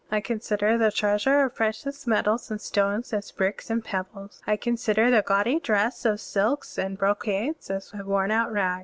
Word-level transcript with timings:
I 0.09 0.19
consider 0.19 0.79
the 0.79 0.91
treasure 0.91 1.43
of 1.43 1.53
precious 1.53 2.07
metals 2.07 2.49
and 2.49 2.59
stones 2.59 3.13
as 3.13 3.29
bricks 3.31 3.69
and 3.69 3.85
pebbles. 3.85 4.41
I 4.47 4.57
consider 4.57 5.11
the 5.11 5.21
gaudy 5.21 5.59
dress 5.59 6.05
of 6.05 6.19
silks 6.19 6.79
and 6.79 6.97
brocades 6.97 7.69
as 7.69 7.93
a 7.93 8.03
worn 8.03 8.31
out 8.31 8.51
rag. 8.51 8.79